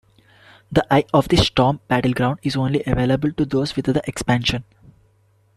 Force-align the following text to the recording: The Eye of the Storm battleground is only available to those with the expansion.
The 0.71 0.83
Eye 0.91 1.05
of 1.13 1.27
the 1.27 1.37
Storm 1.37 1.79
battleground 1.87 2.39
is 2.41 2.55
only 2.55 2.81
available 2.87 3.31
to 3.33 3.45
those 3.45 3.75
with 3.75 3.85
the 3.85 4.01
expansion. 4.07 4.63